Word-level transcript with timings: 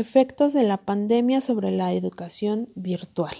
Efectos 0.00 0.52
de 0.52 0.62
la 0.62 0.76
pandemia 0.76 1.40
sobre 1.40 1.72
la 1.72 1.92
educación 1.92 2.68
virtual. 2.76 3.34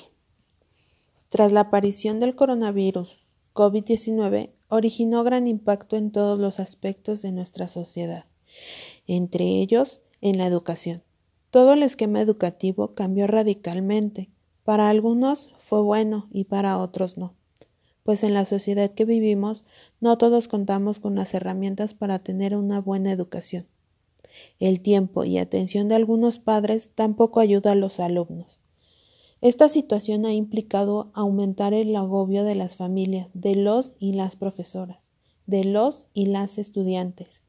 Tras 1.29 1.53
la 1.53 1.61
aparición 1.61 2.19
del 2.19 2.35
coronavirus 2.35 3.25
COVID-19, 3.55 4.51
originó 4.69 5.23
gran 5.23 5.47
impacto 5.47 5.95
en 5.95 6.11
todos 6.11 6.37
los 6.41 6.59
aspectos 6.59 7.23
de 7.23 7.31
nuestra 7.31 7.69
sociedad, 7.69 8.25
entre 9.07 9.45
ellos 9.45 10.01
en 10.21 10.37
la 10.37 10.47
educación. 10.47 11.05
Todo 11.51 11.75
el 11.75 11.85
esquema 11.85 12.21
educativo 12.21 12.93
cambió 12.93 13.29
radicalmente. 13.29 14.29
Para 14.65 14.89
algunos 14.89 15.51
fue 15.61 15.81
bueno 15.81 16.27
y 16.33 16.43
para 16.43 16.79
otros 16.79 17.17
no, 17.17 17.37
pues 18.03 18.25
en 18.25 18.35
la 18.35 18.47
sociedad 18.47 18.91
que 18.91 19.05
vivimos 19.05 19.63
no 20.01 20.19
todos 20.19 20.49
contamos 20.49 20.99
con 20.99 21.15
las 21.15 21.35
herramientas 21.35 21.95
para 21.95 22.19
tener 22.19 22.57
una 22.57 22.81
buena 22.81 23.13
educación. 23.13 23.69
El 24.59 24.81
tiempo 24.81 25.25
y 25.25 25.39
atención 25.39 25.89
de 25.89 25.95
algunos 25.95 26.39
padres 26.39 26.91
tampoco 26.95 27.41
ayuda 27.41 27.73
a 27.73 27.77
los 27.77 28.01
alumnos. 28.01 28.59
Esta 29.41 29.69
situación 29.69 30.27
ha 30.27 30.33
implicado 30.33 31.11
aumentar 31.15 31.73
el 31.73 31.95
agobio 31.95 32.43
de 32.43 32.57
las 32.57 32.75
familias, 32.75 33.29
de 33.35 33.55
los 33.55 33.95
y 34.01 34.13
las 34.13 34.35
profesoras, 34.35 35.11
de 35.47 35.63
los 35.63 36.09
y 36.13 36.27
las 36.27 36.59
estudiantes. 36.59 37.41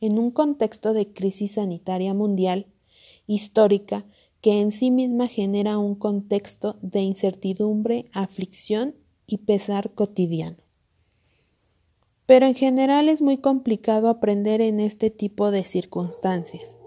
En 0.00 0.18
un 0.18 0.30
contexto 0.30 0.92
de 0.92 1.12
crisis 1.12 1.52
sanitaria 1.52 2.12
mundial, 2.12 2.66
histórica, 3.26 4.04
que 4.42 4.60
en 4.60 4.72
sí 4.72 4.90
misma 4.90 5.26
genera 5.26 5.78
un 5.78 5.94
contexto 5.94 6.76
de 6.82 7.00
incertidumbre, 7.00 8.10
aflicción 8.12 8.94
y 9.26 9.38
pesar 9.38 9.94
cotidiano. 9.94 10.67
Pero 12.28 12.44
en 12.44 12.54
general 12.54 13.08
es 13.08 13.22
muy 13.22 13.38
complicado 13.38 14.10
aprender 14.10 14.60
en 14.60 14.80
este 14.80 15.08
tipo 15.08 15.50
de 15.50 15.64
circunstancias. 15.64 16.78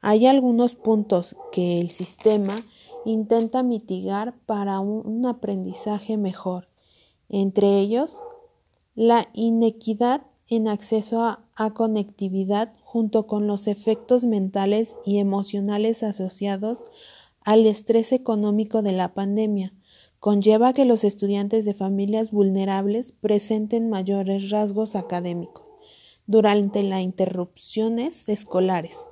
Hay 0.00 0.26
algunos 0.26 0.74
puntos 0.74 1.36
que 1.52 1.80
el 1.80 1.90
sistema 1.90 2.56
intenta 3.04 3.62
mitigar 3.62 4.34
para 4.46 4.80
un 4.80 5.24
aprendizaje 5.26 6.16
mejor, 6.16 6.66
entre 7.28 7.78
ellos 7.78 8.18
la 8.96 9.28
inequidad 9.32 10.22
en 10.48 10.66
acceso 10.66 11.22
a, 11.22 11.46
conectividad 11.72 12.72
junto 12.82 13.28
con 13.28 13.46
los 13.46 13.68
efectos 13.68 14.24
mentales 14.24 14.96
y 15.06 15.18
emocionales 15.18 16.02
asociados 16.02 16.82
al 17.42 17.64
estrés 17.66 18.10
económico 18.10 18.82
de 18.82 18.90
la 18.90 19.14
pandemia, 19.14 19.72
conlleva 20.20 20.74
que 20.74 20.84
los 20.84 21.02
estudiantes 21.02 21.64
de 21.64 21.74
familias 21.74 22.30
vulnerables 22.30 23.12
presenten 23.12 23.88
mayores 23.88 24.50
rasgos 24.50 24.94
académicos 24.94 25.64
durante 26.26 26.82
las 26.82 27.00
interrupciones 27.00 28.28
escolares. 28.28 29.06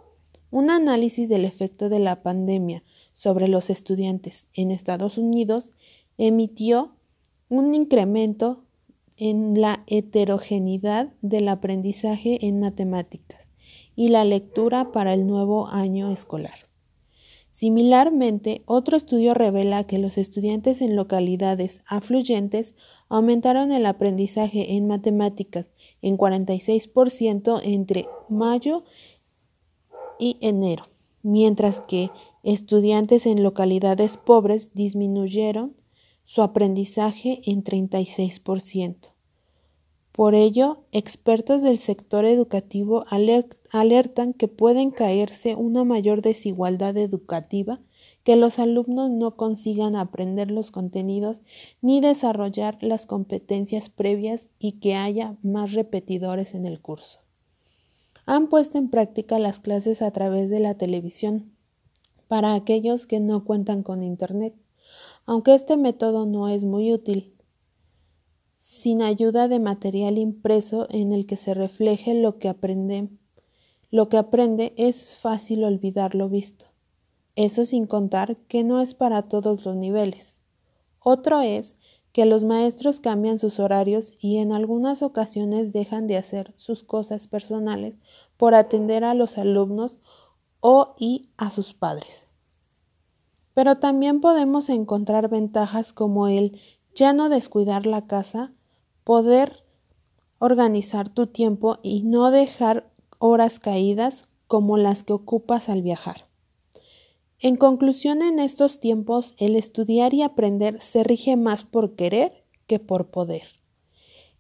Un 0.51 0.71
análisis 0.71 1.29
del 1.29 1.47
efecto 1.47 1.89
de 1.89 1.99
la 1.99 2.23
pandemia 2.23 2.85
sobre 3.15 3.49
los 3.49 3.71
estudiantes 3.71 4.47
en 4.55 4.71
Estados 4.71 5.19
Unidos 5.19 5.73
emitió 6.19 6.93
un 7.49 7.75
incremento 7.75 8.65
en 9.17 9.61
la 9.61 9.83
heterogeneidad 9.87 11.13
del 11.23 11.49
aprendizaje 11.49 12.47
en 12.47 12.61
matemáticas 12.61 13.41
y 13.97 14.11
la 14.11 14.25
lectura 14.25 14.93
para 14.93 15.15
el 15.15 15.27
nuevo 15.27 15.67
año 15.69 16.13
escolar. 16.13 16.68
Similarmente, 17.51 18.63
otro 18.67 18.97
estudio 18.97 19.35
revela 19.35 19.85
que 19.85 19.99
los 19.99 20.19
estudiantes 20.19 20.81
en 20.81 20.95
localidades 20.95 21.81
afluyentes 21.87 22.75
aumentaron 23.09 23.73
el 23.73 23.87
aprendizaje 23.87 24.77
en 24.77 24.87
matemáticas 24.87 25.71
en 26.03 26.17
46% 26.17 27.61
entre 27.65 28.07
mayo 28.29 28.85
y 30.19 30.37
enero, 30.41 30.89
mientras 31.23 31.81
que 31.81 32.11
estudiantes 32.43 33.27
en 33.27 33.43
localidades 33.43 34.17
pobres 34.17 34.71
disminuyeron 34.75 35.77
su 36.25 36.43
aprendizaje 36.43 37.41
en 37.45 37.65
36%. 37.65 39.18
Por 40.19 40.35
ello, 40.35 40.79
expertos 40.91 41.63
del 41.63 41.79
sector 41.79 42.25
educativo 42.25 43.05
alertan 43.09 44.33
que 44.33 44.49
pueden 44.49 44.91
caerse 44.91 45.55
una 45.55 45.85
mayor 45.85 46.23
desigualdad 46.23 46.97
educativa, 46.97 47.79
que 48.25 48.35
los 48.35 48.59
alumnos 48.59 49.11
no 49.11 49.37
consigan 49.37 49.95
aprender 49.95 50.51
los 50.51 50.73
contenidos 50.73 51.41
ni 51.83 52.01
desarrollar 52.01 52.79
las 52.81 53.07
competencias 53.07 53.91
previas 53.91 54.49
y 54.59 54.81
que 54.81 54.97
haya 54.97 55.37
más 55.45 55.73
repetidores 55.73 56.53
en 56.53 56.67
el 56.67 56.81
curso. 56.81 57.21
Han 58.27 58.49
puesto 58.49 58.77
en 58.77 58.91
práctica 58.91 59.39
las 59.39 59.61
clases 59.61 60.03
a 60.03 60.11
través 60.11 60.51
de 60.51 60.59
la 60.59 60.75
televisión 60.75 61.53
para 62.27 62.55
aquellos 62.55 63.07
que 63.07 63.21
no 63.21 63.45
cuentan 63.45 63.85
con 63.85 64.03
Internet, 64.03 64.57
aunque 65.27 65.55
este 65.55 65.77
método 65.77 66.27
no 66.27 66.49
es 66.49 66.65
muy 66.65 66.93
útil 66.93 67.38
sin 68.69 69.01
ayuda 69.01 69.49
de 69.49 69.61
material 69.61 70.19
impreso 70.19 70.89
en 70.91 71.13
el 71.15 71.27
que 71.27 71.39
se 71.39 71.55
refleje 71.55 72.13
lo 72.13 72.39
que 72.39 72.51
aprende. 72.51 73.09
Lo 73.91 74.11
que 74.11 74.19
aprende 74.19 74.75
es 74.77 75.17
fácil 75.17 75.65
olvidar 75.65 76.15
lo 76.15 76.29
visto. 76.29 76.67
Eso 77.35 77.65
sin 77.65 77.87
contar 77.87 78.37
que 78.47 78.65
no 78.65 78.83
es 78.83 78.93
para 78.93 79.23
todos 79.23 79.65
los 79.65 79.75
niveles. 79.75 80.37
Otro 81.01 81.41
es 81.41 81.77
que 82.13 82.27
los 82.27 82.45
maestros 82.45 83.01
cambian 83.01 83.39
sus 83.39 83.59
horarios 83.59 84.13
y 84.21 84.37
en 84.37 84.53
algunas 84.53 85.03
ocasiones 85.03 85.73
dejan 85.73 86.07
de 86.07 86.19
hacer 86.19 86.53
sus 86.59 86.83
cosas 86.83 87.27
personales 87.27 87.95
por 88.37 88.55
atender 88.55 89.03
a 89.03 89.15
los 89.15 89.39
alumnos 89.39 89.99
o 90.61 90.95
y 90.99 91.31
a 91.39 91.51
sus 91.51 91.73
padres. 91.73 92.27
Pero 93.55 93.79
también 93.79 94.21
podemos 94.21 94.69
encontrar 94.69 95.31
ventajas 95.31 95.95
como 95.95 96.29
el 96.29 96.61
ya 96.95 97.15
no 97.15 97.31
descuidar 97.31 97.87
la 97.87 98.07
casa 98.07 98.53
poder 99.09 99.65
organizar 100.39 101.09
tu 101.09 101.29
tiempo 101.29 101.79
y 101.83 102.03
no 102.03 102.31
dejar 102.31 102.91
horas 103.19 103.59
caídas 103.59 104.29
como 104.47 104.77
las 104.77 105.03
que 105.03 105.15
ocupas 105.15 105.71
al 105.71 105.81
viajar. 105.81 106.27
En 107.39 107.57
conclusión, 107.57 108.21
en 108.21 108.39
estos 108.39 108.81
tiempos 108.81 109.33
el 109.39 109.57
estudiar 109.57 110.13
y 110.13 110.21
aprender 110.21 110.83
se 110.83 111.05
rige 111.05 111.39
más 111.39 111.65
por 111.65 111.97
querer 111.97 112.45
que 112.67 112.81
por 112.81 113.07
poder. 113.07 113.45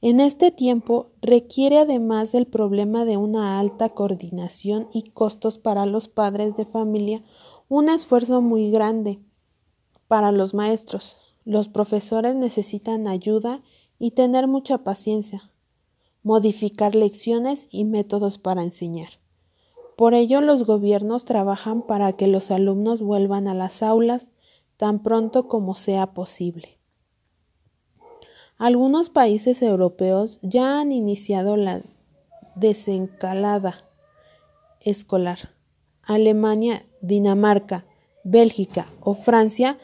En 0.03 0.21
este 0.21 0.51
tiempo 0.51 1.13
requiere 1.23 1.79
además 1.79 2.33
del 2.33 2.47
problema 2.47 3.07
de 3.07 3.17
una 3.17 3.59
alta 3.59 3.89
coordinación 3.89 4.89
y 4.93 5.05
costos 5.13 5.57
para 5.57 5.87
los 5.87 6.09
padres 6.09 6.59
de 6.59 6.67
familia 6.67 7.23
un 7.71 7.89
esfuerzo 7.89 8.43
muy 8.43 8.71
grande 8.71 9.19
para 10.09 10.31
los 10.31 10.53
maestros. 10.53 11.17
Los 11.47 11.71
profesores 11.71 12.35
necesitan 12.35 13.09
ayuda 13.09 13.63
y 13.63 13.78
tener 14.13 14.47
mucha 14.47 14.79
paciencia, 14.79 15.51
modificar 16.23 16.95
lecciones 16.95 17.67
y 17.71 17.85
métodos 17.85 18.39
para 18.39 18.63
enseñar. 18.63 19.11
Por 19.97 20.15
ello 20.15 20.41
los 20.41 20.65
gobiernos 20.65 21.25
trabajan 21.25 21.83
para 21.83 22.13
que 22.13 22.29
los 22.29 22.51
alumnos 22.51 23.03
vuelvan 23.03 23.49
a 23.49 23.55
las 23.55 23.83
aulas 23.83 24.29
tan 24.77 25.03
pronto 25.03 25.49
como 25.49 25.75
sea 25.75 26.15
posible. 26.15 26.79
Algunos 28.59 29.11
países 29.11 29.61
europeos 29.61 30.39
ya 30.43 30.81
han 30.81 30.93
iniciado 30.93 31.57
la 31.57 31.83
desencalada 32.55 33.85
escolar. 34.81 35.51
Alemania, 36.03 36.87
Dinamarca, 37.01 37.85
Bélgica 38.25 38.87
o 39.01 39.15
Francia 39.15 39.79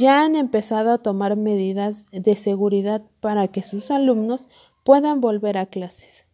ya 0.00 0.24
han 0.24 0.34
empezado 0.34 0.92
a 0.92 0.98
tomar 0.98 1.36
medidas 1.36 2.06
de 2.10 2.34
seguridad 2.34 3.02
para 3.20 3.48
que 3.48 3.62
sus 3.62 3.90
alumnos 3.90 4.48
puedan 4.82 5.20
volver 5.20 5.58
a 5.58 5.66
clases. 5.66 6.24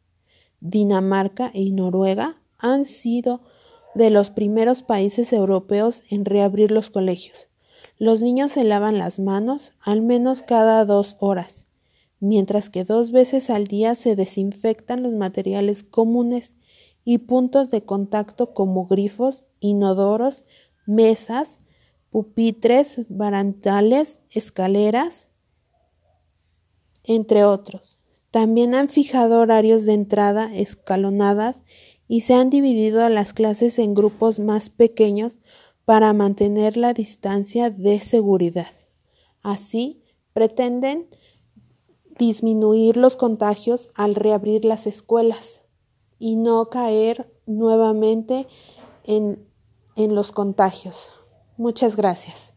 Dinamarca 0.60 1.50
y 1.53 1.72
Noruega 1.72 2.41
han 2.59 2.84
sido 2.84 3.41
de 3.97 4.10
los 4.10 4.31
primeros 4.31 4.82
países 4.82 5.32
europeos 5.32 6.04
en 6.09 6.24
reabrir 6.24 6.71
los 6.71 6.91
colegios. 6.91 7.48
Los 7.98 8.22
niños 8.22 8.53
se 8.53 8.63
lavan 8.63 8.98
las 8.98 9.18
manos 9.18 9.72
al 9.80 10.01
menos 10.01 10.42
cada 10.42 10.84
dos 10.84 11.16
horas, 11.18 11.65
mientras 12.21 12.71
que 12.71 12.84
dos 12.84 13.10
veces 13.10 13.51
al 13.51 13.66
día 13.66 13.97
se 13.97 14.15
desinfectan 14.15 15.03
los 15.03 15.13
materiales 15.13 15.83
comunes 15.83 16.54
y 17.04 17.18
puntos 17.18 17.72
de 17.72 17.83
contacto 17.83 18.54
como 18.54 18.86
grifos, 18.86 19.47
inodoros, 19.59 20.45
mesas, 20.86 21.59
pupitres, 22.16 23.03
barandales, 23.10 24.22
escaleras, 24.30 25.28
entre 27.04 27.45
otros. 27.45 27.98
También 28.30 28.74
han 28.74 28.89
fijado 28.89 29.39
horarios 29.39 29.84
de 29.84 29.92
entrada 29.92 30.51
escalonadas 30.57 31.57
y 32.09 32.22
se 32.22 32.33
han 32.33 32.48
dividido 32.48 33.04
a 33.04 33.10
las 33.10 33.34
clases 33.34 33.78
en 33.78 33.92
grupos 33.92 34.39
más 34.39 34.71
pequeños 34.71 35.41
para 35.84 36.15
mantener 36.15 36.78
la 36.78 36.95
distancia 36.95 37.68
de 37.68 38.01
seguridad. 38.01 38.72
Así, 39.42 40.03
pretenden 40.33 41.09
disminuir 42.18 42.97
los 42.97 43.16
contagios 43.16 43.91
al 43.95 44.15
reabrir 44.15 44.65
las 44.65 44.86
escuelas 44.86 45.60
y 46.18 46.36
no 46.36 46.71
caer 46.71 47.30
nuevamente 47.45 48.47
en 49.04 49.47
en 49.97 50.15
los 50.15 50.30
contagios. 50.30 51.10
Muchas 51.56 51.97
gracias. 51.97 52.55